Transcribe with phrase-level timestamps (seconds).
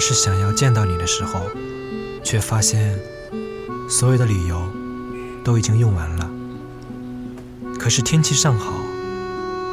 [0.00, 1.42] 还是想要见到你的时候，
[2.24, 2.98] 却发现
[3.86, 4.58] 所有的理由
[5.44, 6.30] 都已经用完了。
[7.78, 8.72] 可是天气尚好，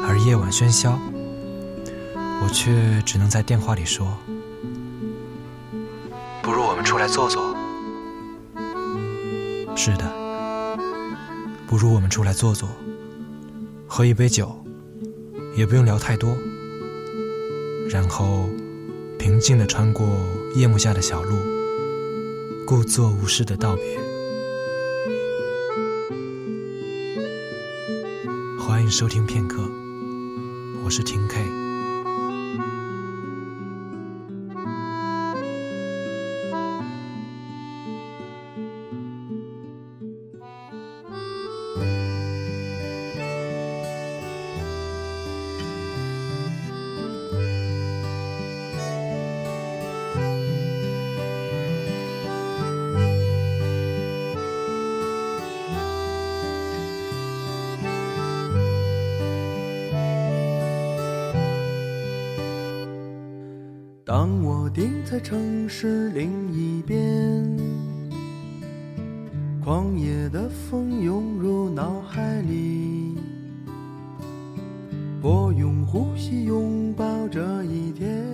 [0.05, 0.99] 而夜晚喧嚣，
[2.43, 4.17] 我却只能在电话里说
[6.43, 7.55] ：“不如我们出来坐坐。”
[9.77, 10.77] 是的，
[11.69, 12.67] 不如我们出来坐坐，
[13.87, 14.61] 喝一杯酒，
[15.55, 16.35] 也不用聊太多，
[17.89, 18.49] 然后
[19.17, 20.19] 平静地穿过
[20.55, 21.37] 夜幕下的小路，
[22.65, 23.99] 故作无事的道别。
[28.59, 29.69] 欢迎收听片刻，
[30.83, 31.56] 我是听 K。
[64.19, 67.55] 当我定在城市另一边，
[69.63, 73.15] 狂野的风涌入脑海里，
[75.21, 78.25] 我用呼吸拥抱这一天，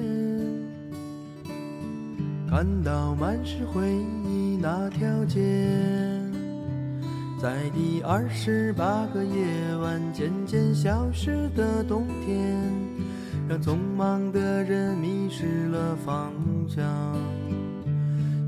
[2.49, 3.91] 看到满是回
[4.25, 5.41] 忆那条街，
[7.41, 12.92] 在第二十八个夜晚渐渐消失的冬天。
[13.47, 16.31] 让匆忙的人迷失了方
[16.67, 16.83] 向，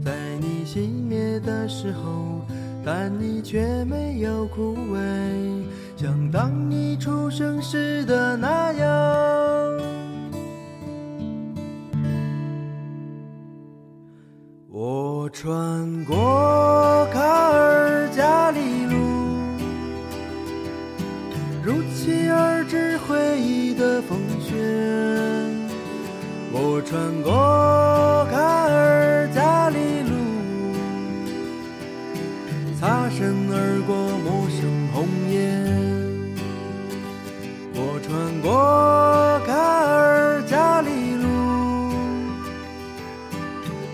[0.04, 2.42] 在你熄灭的时候，
[2.84, 4.98] 但你却没有枯萎，
[5.98, 8.88] 像当你出生时的那样。
[14.70, 18.96] 我穿过卡尔加里路，
[21.64, 24.85] 如期而至回忆的风雪。
[26.58, 30.16] 我穿过卡尔加里路，
[32.80, 33.94] 擦身而过
[34.24, 35.36] 陌生红叶。
[37.74, 38.48] 我穿过
[39.46, 41.28] 卡尔加里路，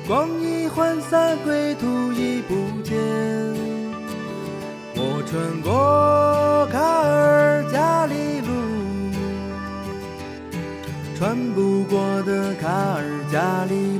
[0.08, 2.96] 光阴涣散，归途已不见。
[4.94, 5.72] 我穿过
[11.22, 14.00] 穿不过的卡尔加里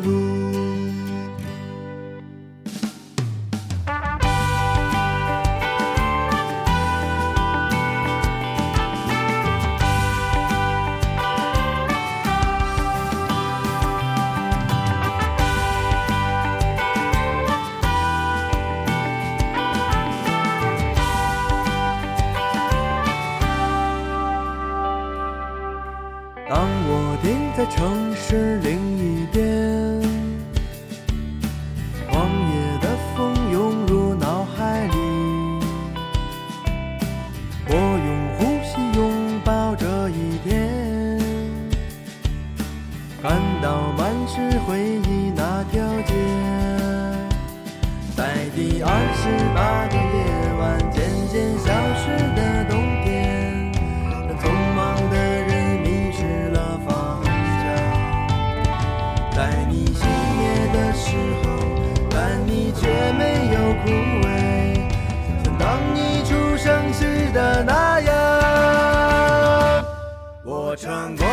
[70.72, 71.26] 我穿过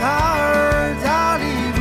[0.00, 1.44] 卡尔加里
[1.76, 1.80] 路，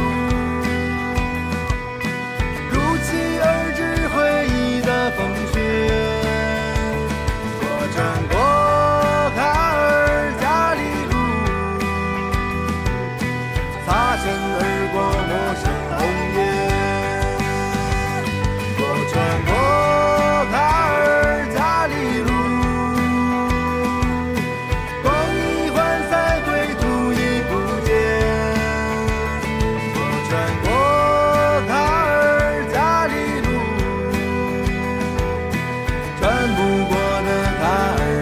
[2.69, 2.75] 如
[3.05, 3.07] 期
[3.39, 3.79] 而至
[4.09, 4.17] 回
[4.51, 5.17] 忆的风
[5.53, 5.55] 雪。
[7.63, 7.65] 我
[7.95, 7.95] 穿
[8.27, 8.35] 过
[9.37, 9.39] 卡
[9.77, 9.79] 尔
[10.41, 11.15] 加里路，
[13.85, 13.87] 擦
[14.17, 14.27] 身
[14.59, 14.61] 而
[14.91, 15.31] 过陌
[15.63, 15.66] 生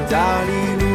[0.06, 0.86] 卡尔加里路。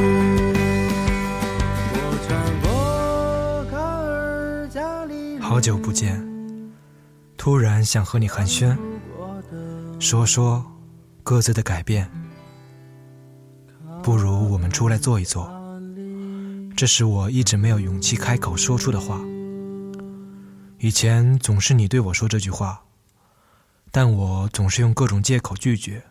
[1.93, 5.43] 我穿过卡尔加里路。
[5.43, 6.25] 好久不见，
[7.37, 8.77] 突然想和你寒暄，
[9.99, 10.65] 说说
[11.25, 12.09] 各自的改变。
[14.03, 15.51] 不如我们出来坐一坐，
[16.77, 19.21] 这是我一直没有勇气开口说出的话。
[20.79, 22.83] 以前总是你对我说这句话，
[23.91, 26.03] 但我总是用各种借口拒绝。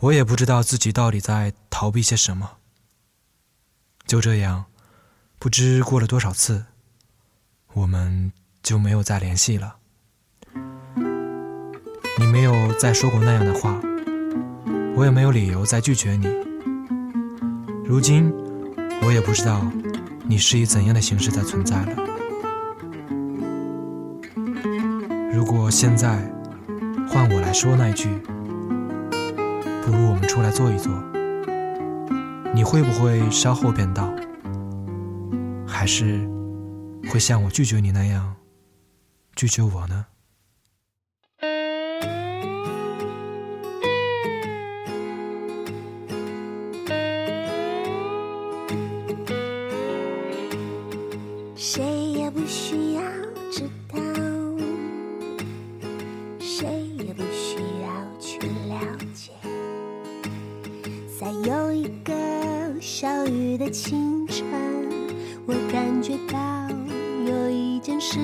[0.00, 2.58] 我也不知道自己到底在逃避些什么。
[4.06, 4.66] 就这样，
[5.38, 6.66] 不知过了多少次，
[7.72, 8.30] 我们
[8.62, 9.76] 就没有再联系了。
[12.18, 13.80] 你没有再说过那样的话，
[14.94, 16.26] 我也没有理由再拒绝你。
[17.84, 18.30] 如今，
[19.00, 19.64] 我也不知道
[20.26, 21.96] 你是以怎样的形式在存在了。
[25.32, 26.30] 如果现在
[27.08, 28.10] 换我来说那句。
[29.86, 30.92] 不如我们出来坐一坐，
[32.52, 34.12] 你会不会稍后便到？
[35.64, 36.28] 还是
[37.08, 38.34] 会像我拒绝你那样
[39.36, 40.06] 拒绝我呢？
[63.76, 64.42] 清晨，
[65.44, 66.66] 我感觉到
[67.26, 68.18] 有一件事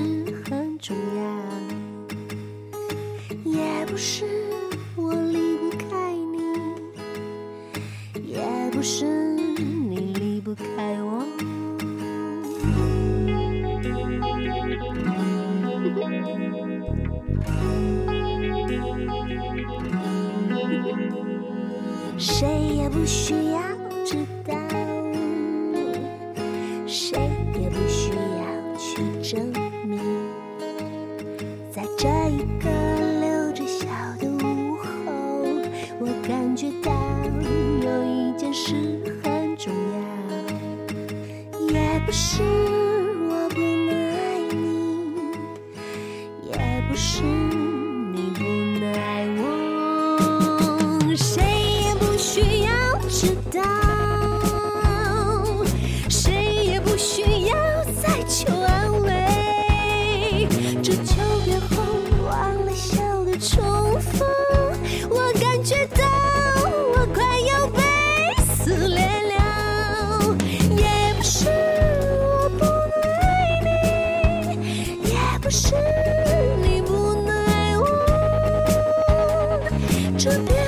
[0.48, 0.96] 很重
[3.44, 4.24] 要，也不是
[26.94, 27.18] 谁
[27.54, 29.50] 也不需要去证
[29.88, 29.98] 明，
[80.22, 80.61] to be.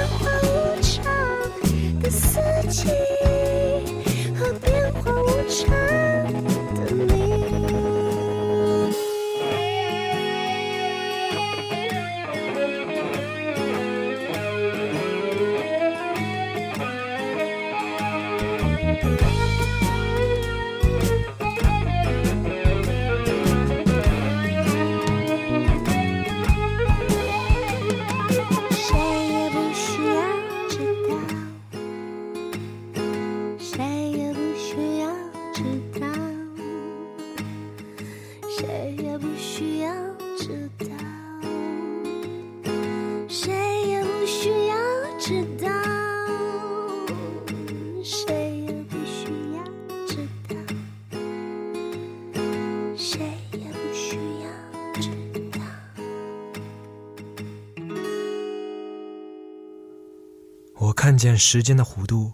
[61.14, 62.32] 看见时间的弧度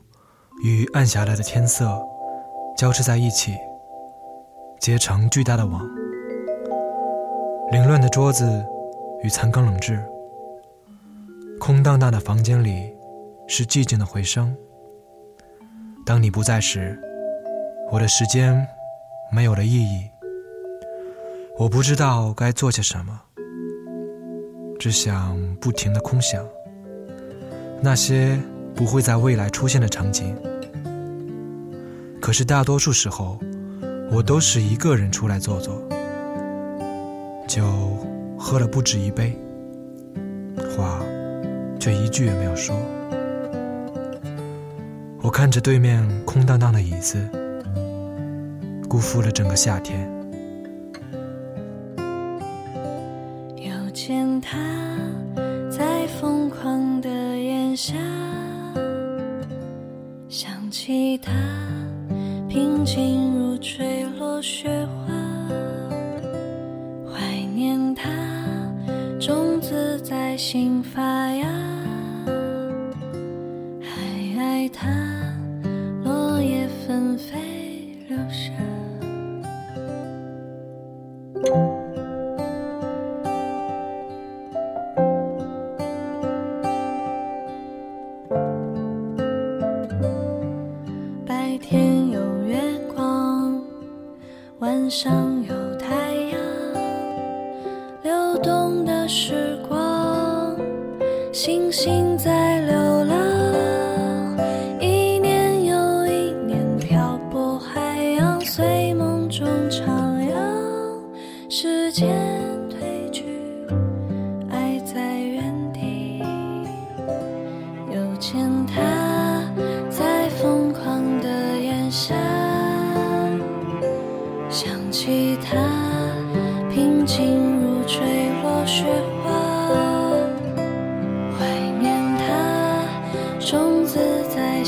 [0.64, 2.02] 与暗下来的天色
[2.74, 3.54] 交织在一起，
[4.80, 5.86] 结成巨大的网。
[7.70, 8.64] 凌乱的桌子
[9.22, 10.02] 与残羹冷炙，
[11.60, 12.90] 空荡荡的房间里
[13.46, 14.56] 是寂静的回声。
[16.06, 16.98] 当你不在时，
[17.92, 18.66] 我的时间
[19.30, 20.08] 没有了意义。
[21.58, 23.20] 我不知道该做些什么，
[24.78, 26.42] 只想不停的空想
[27.82, 28.40] 那些。
[28.80, 30.34] 不会在未来出现的场景，
[32.18, 33.38] 可是大多数时候，
[34.10, 35.86] 我都是一个人出来坐坐，
[37.46, 37.62] 酒
[38.38, 39.38] 喝了不止一杯，
[40.74, 40.98] 话
[41.78, 42.74] 却一句也没有说。
[45.20, 47.28] 我看着对面空荡荡的椅子，
[48.88, 50.10] 辜负了整个夏天。
[53.56, 54.56] 又见他
[55.70, 57.94] 在疯狂的檐下。
[64.42, 64.79] 雪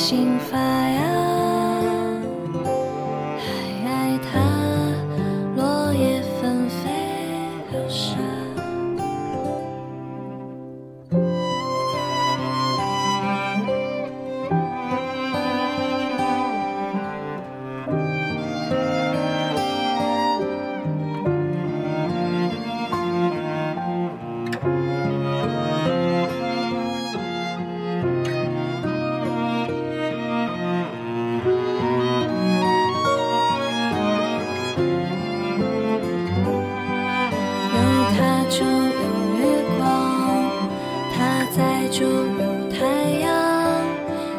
[0.03, 1.32] 心发芽，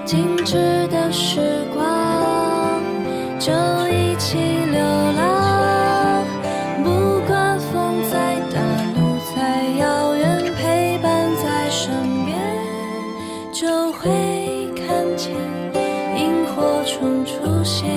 [0.05, 1.39] 静止的时
[1.73, 2.83] 光
[3.39, 3.51] 就
[3.89, 4.81] 一起流
[5.13, 6.25] 浪
[6.83, 8.59] 不管风再大
[8.95, 11.93] 路再遥远陪伴在身
[12.25, 12.35] 边
[13.53, 14.11] 就会
[14.75, 15.31] 看见
[16.17, 17.89] 萤火虫出现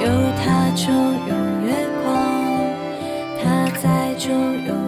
[0.00, 0.08] 有
[0.42, 1.34] 他就有
[1.64, 1.70] 月
[2.02, 2.10] 光
[3.40, 4.79] 他在就有